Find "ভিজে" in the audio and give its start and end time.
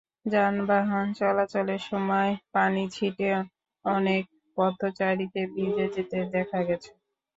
5.53-5.85